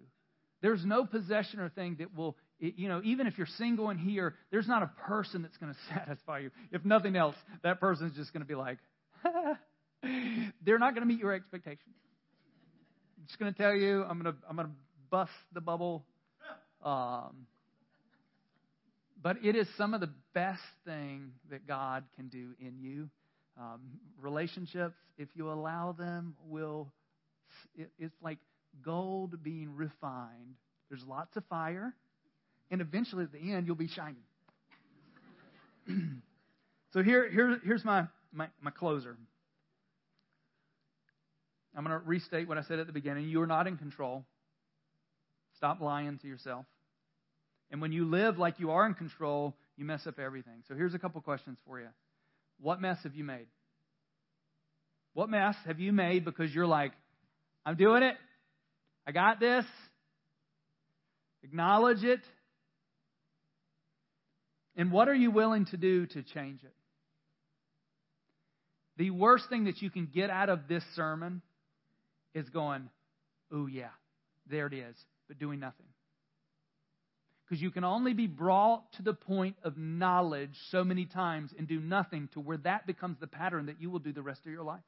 [0.62, 4.35] There's no possession or thing that will you know, even if you're single in here,
[4.51, 6.51] there's not a person that's going to satisfy you.
[6.73, 8.79] If nothing else, that person's just going to be like,
[10.64, 11.95] they're not going to meet your expectations.
[13.19, 14.75] I'm just going to tell you, I'm going to, I'm going to
[15.11, 16.05] bust the bubble.
[16.83, 17.47] Um,
[19.23, 23.09] but it is some of the best thing that God can do in you.
[23.59, 23.81] Um,
[24.21, 26.92] relationships, if you allow them, will,
[27.75, 28.38] it, it's like
[28.85, 30.57] gold being refined.
[30.90, 31.95] There's lots of fire
[32.70, 34.22] and eventually at the end, you'll be shining.
[36.92, 39.16] so here, here, here's my, my, my closer.
[41.76, 43.29] I'm going to restate what I said at the beginning.
[43.29, 44.24] You are not in control.
[45.57, 46.64] Stop lying to yourself.
[47.70, 50.62] And when you live like you are in control, you mess up everything.
[50.68, 51.88] So here's a couple questions for you.
[52.61, 53.47] What mess have you made?
[55.12, 56.93] What mess have you made because you're like,
[57.64, 58.16] I'm doing it.
[59.07, 59.64] I got this.
[61.43, 62.20] Acknowledge it.
[64.77, 66.74] And what are you willing to do to change it?
[68.99, 71.43] The worst thing that you can get out of this sermon
[72.35, 72.89] is going,
[73.53, 73.91] oh, yeah,
[74.49, 74.97] there it is,
[75.29, 75.87] but doing nothing.
[77.49, 81.68] Because you can only be brought to the point of knowledge so many times and
[81.68, 84.53] do nothing to where that becomes the pattern that you will do the rest of
[84.53, 84.81] your life.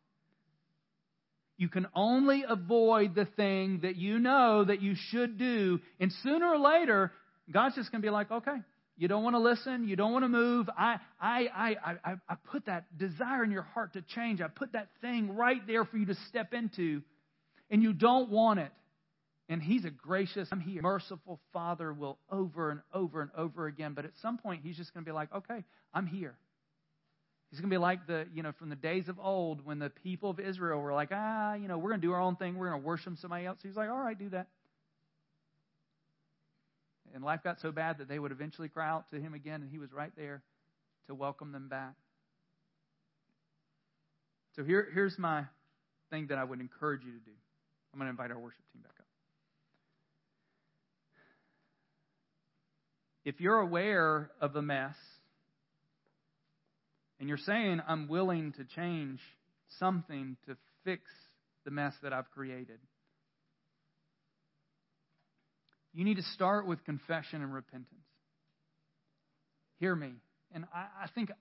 [1.57, 6.47] You can only avoid the thing that you know that you should do, and sooner
[6.47, 7.13] or later,
[7.51, 8.57] God's just going to be like, okay,
[8.99, 10.69] you don't want to listen, you don't want to move.
[10.77, 14.41] I, I, I, I, I put that desire in your heart to change.
[14.41, 17.03] I put that thing right there for you to step into,
[17.71, 18.73] and you don't want it.
[19.49, 23.95] And he's a gracious, I'm here, merciful Father will over and over and over again.
[23.95, 26.35] But at some point, he's just going to be like, okay, I'm here.
[27.51, 29.89] He's going to be like the, you know, from the days of old when the
[29.89, 32.59] people of Israel were like, ah, you know, we're going to do our own thing.
[32.59, 33.59] We're going to worship somebody else.
[33.63, 34.49] He's like, all right, do that.
[37.15, 39.71] And life got so bad that they would eventually cry out to him again, and
[39.71, 40.43] he was right there
[41.07, 41.95] to welcome them back.
[44.57, 45.45] So here, here's my
[46.11, 47.33] thing that I would encourage you to do.
[47.93, 49.07] I'm going to invite our worship team back up.
[53.25, 54.97] If you're aware of the mess,
[57.21, 59.21] and you're saying, I'm willing to change
[59.79, 61.03] something to fix
[61.65, 62.79] the mess that I've created.
[65.99, 68.07] You need to start with confession and repentance.
[69.81, 70.13] Hear me.
[70.55, 71.33] And I, I think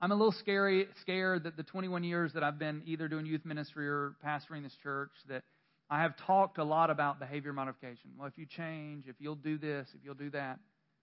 [0.00, 3.44] I'm a little scary, scared that the 21 years that I've been either doing youth
[3.44, 5.44] ministry or pastoring this church, that
[5.88, 8.10] I have talked a lot about behavior modification.
[8.18, 10.58] Well, if you change, if you'll do this, if you'll do that.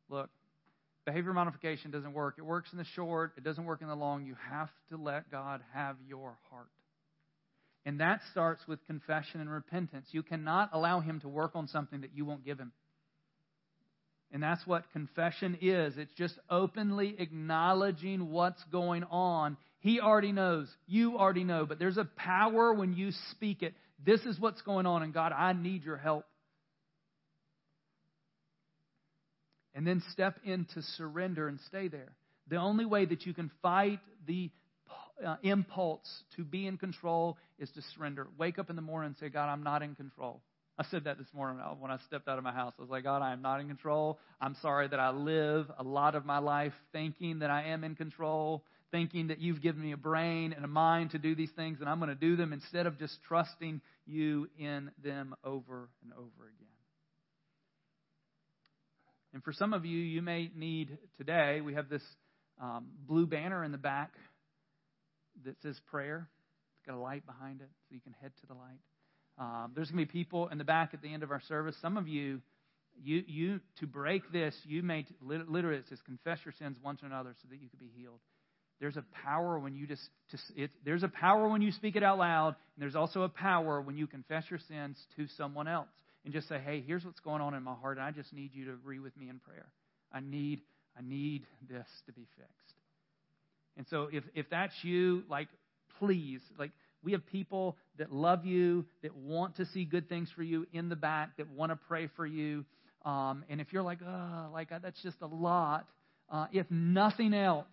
[0.09, 0.29] Look,
[1.05, 2.35] behavior modification doesn't work.
[2.37, 4.25] It works in the short, it doesn't work in the long.
[4.25, 6.67] You have to let God have your heart.
[7.85, 10.07] And that starts with confession and repentance.
[10.11, 12.73] You cannot allow Him to work on something that you won't give Him.
[14.31, 19.57] And that's what confession is it's just openly acknowledging what's going on.
[19.79, 20.67] He already knows.
[20.87, 21.65] You already know.
[21.65, 23.73] But there's a power when you speak it.
[24.05, 26.25] This is what's going on, and God, I need your help.
[29.79, 32.11] and then step into surrender and stay there.
[32.49, 34.49] The only way that you can fight the
[35.25, 38.27] uh, impulse to be in control is to surrender.
[38.37, 40.41] Wake up in the morning and say, God, I'm not in control.
[40.79, 42.73] I said that this morning when I stepped out of my house.
[42.79, 44.17] I was like, God, I am not in control.
[44.39, 47.95] I'm sorry that I live a lot of my life thinking that I am in
[47.95, 51.79] control, thinking that you've given me a brain and a mind to do these things,
[51.81, 56.13] and I'm going to do them instead of just trusting you in them over and
[56.13, 56.67] over again.
[59.33, 62.03] And for some of you, you may need today, we have this
[62.61, 64.13] um, blue banner in the back
[65.43, 66.29] that says prayer.
[66.77, 68.79] It's got a light behind it, so you can head to the light.
[69.39, 71.75] Um, there's going to be people in the back at the end of our service.
[71.81, 72.41] Some of you,
[73.01, 77.05] you, you to break this, you may literally it says confess your sins one to
[77.05, 78.19] another so that you could be healed.
[78.81, 82.03] There's a power when you just, just it, there's a power when you speak it
[82.03, 85.89] out loud, and there's also a power when you confess your sins to someone else
[86.25, 88.53] and just say, hey, here's what's going on in my heart, and I just need
[88.53, 89.67] you to agree with me in prayer.
[90.11, 90.61] I need,
[90.97, 92.73] I need this to be fixed.
[93.77, 95.47] And so if, if that's you, like,
[95.99, 96.71] please, like,
[97.03, 100.89] we have people that love you, that want to see good things for you in
[100.89, 102.65] the back, that want to pray for you.
[103.05, 105.87] Um, and if you're like, oh, like that's just a lot,
[106.29, 107.65] uh, if nothing else,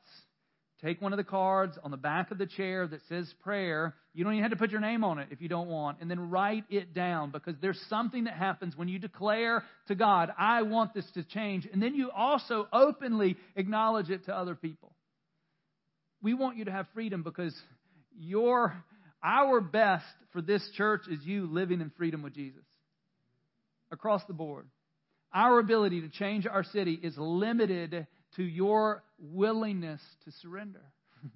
[0.83, 3.95] Take one of the cards on the back of the chair that says prayer.
[4.13, 5.99] You don't even have to put your name on it if you don't want.
[6.01, 10.31] And then write it down because there's something that happens when you declare to God,
[10.39, 11.67] I want this to change.
[11.73, 14.93] And then you also openly acknowledge it to other people.
[16.21, 17.55] We want you to have freedom because
[18.19, 18.75] your,
[19.27, 22.65] our best for this church is you living in freedom with Jesus
[23.91, 24.69] across the board.
[25.35, 28.07] Our ability to change our city is limited
[28.37, 30.83] to your willingness to surrender.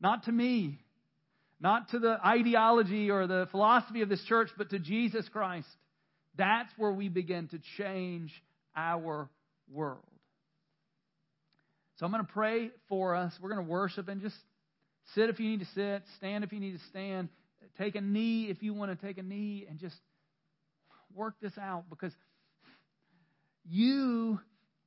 [0.00, 0.78] not to me,
[1.60, 5.68] not to the ideology or the philosophy of this church, but to Jesus Christ.
[6.36, 8.30] That's where we begin to change
[8.76, 9.30] our
[9.72, 10.04] world.
[11.96, 13.32] So I'm going to pray for us.
[13.40, 14.36] We're going to worship and just
[15.14, 17.28] sit if you need to sit, stand if you need to stand,
[17.78, 19.96] take a knee if you want to take a knee, and just
[21.14, 22.12] work this out because
[23.68, 24.40] you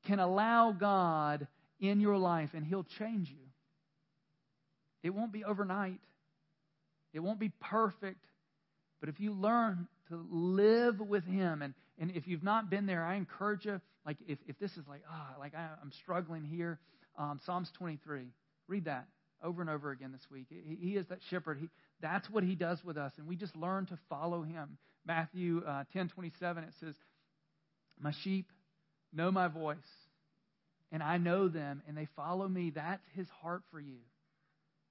[0.05, 1.47] can allow God
[1.79, 3.37] in your life and He'll change you.
[5.03, 5.99] It won't be overnight,
[7.13, 8.23] it won't be perfect.
[8.99, 13.03] But if you learn to live with Him, and, and if you've not been there,
[13.03, 16.43] I encourage you, like if, if this is like, ah, oh, like I, am struggling
[16.43, 16.79] here,
[17.17, 18.27] um, Psalms 23,
[18.67, 19.07] read that
[19.43, 20.47] over and over again this week.
[20.49, 21.57] He, is that shepherd.
[21.59, 21.69] He,
[22.01, 24.77] that's what He does with us, and we just learn to follow Him.
[25.05, 26.95] Matthew uh, 10 27, it says,
[27.99, 28.47] My sheep
[29.13, 29.77] know my voice,
[30.91, 32.71] and I know them, and they follow me.
[32.73, 33.97] That's his heart for you.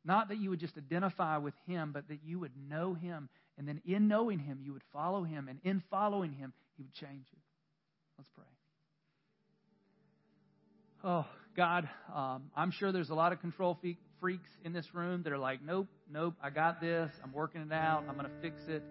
[0.04, 3.28] Not that you would just identify with him, but that you would know him.
[3.58, 5.48] And then in knowing him, you would follow him.
[5.48, 7.38] And in following him, he would change you.
[8.16, 8.44] Let's pray.
[11.04, 11.26] Oh,
[11.56, 13.78] God, um, I'm sure there's a lot of control
[14.20, 17.10] freaks in this room that are like, nope, nope, I got this.
[17.24, 18.04] I'm working it out.
[18.08, 18.82] I'm going to fix it.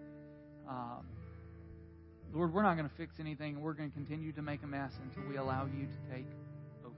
[0.68, 1.06] Um,
[2.32, 3.60] Lord, we're not going to fix anything.
[3.60, 6.26] We're going to continue to make a mess until we allow you to take
[6.84, 6.94] over.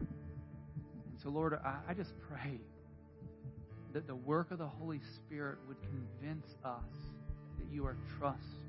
[0.00, 2.60] And so, Lord, I, I just pray
[3.92, 6.82] that the work of the Holy Spirit would convince us
[7.58, 8.65] that you are trustworthy.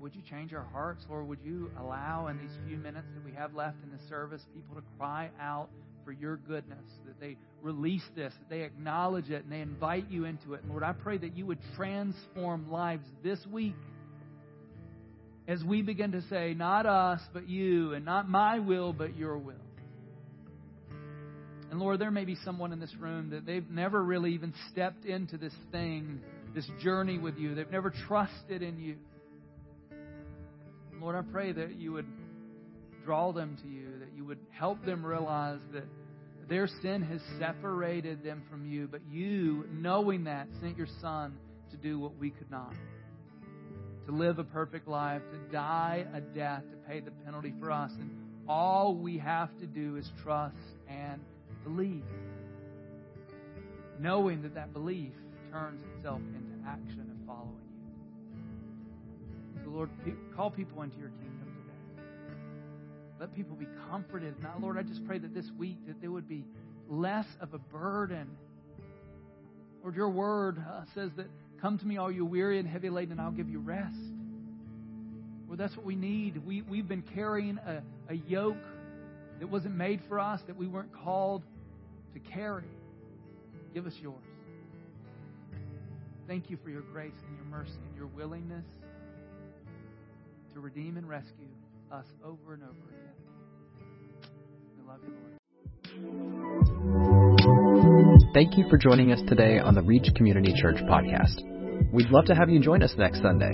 [0.00, 1.28] Would you change our hearts, Lord?
[1.28, 4.74] Would you allow in these few minutes that we have left in the service people
[4.74, 5.70] to cry out
[6.04, 10.26] for your goodness, that they release this, that they acknowledge it, and they invite you
[10.26, 10.60] into it.
[10.68, 13.74] Lord, I pray that you would transform lives this week
[15.48, 19.38] as we begin to say, not us, but you, and not my will, but your
[19.38, 19.54] will.
[21.70, 25.04] And Lord, there may be someone in this room that they've never really even stepped
[25.04, 26.20] into this thing,
[26.54, 27.54] this journey with you.
[27.54, 28.96] They've never trusted in you.
[31.04, 32.06] Lord, I pray that you would
[33.04, 35.84] draw them to you, that you would help them realize that
[36.48, 41.34] their sin has separated them from you, but you, knowing that, sent your Son
[41.72, 42.72] to do what we could not.
[44.06, 47.92] To live a perfect life, to die a death, to pay the penalty for us.
[48.00, 48.10] And
[48.48, 50.56] all we have to do is trust
[50.88, 51.20] and
[51.64, 52.02] believe.
[54.00, 55.12] Knowing that that belief
[55.52, 57.13] turns itself into action
[59.74, 59.90] Lord,
[60.36, 61.48] call people into your kingdom.
[61.56, 62.02] Today.
[63.18, 64.40] Let people be comforted.
[64.40, 66.44] Now, Lord, I just pray that this week that there would be
[66.88, 68.28] less of a burden.
[69.82, 71.26] Lord, your word uh, says that
[71.60, 73.98] come to me all you weary and heavy laden and I'll give you rest.
[75.48, 76.36] Well, that's what we need.
[76.46, 78.56] We, we've been carrying a, a yoke
[79.40, 81.42] that wasn't made for us, that we weren't called
[82.12, 82.70] to carry.
[83.74, 84.14] Give us yours.
[86.28, 88.64] Thank you for your grace and your mercy and your willingness
[90.54, 91.48] to redeem and rescue
[91.92, 93.04] us over and over again
[94.86, 95.34] love you, Lord.
[98.34, 101.40] Thank you for joining us today on the Reach Community Church podcast.
[101.92, 103.52] We'd love to have you join us next Sunday.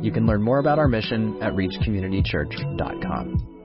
[0.00, 3.59] You can learn more about our mission at reachcommunitychurch.com.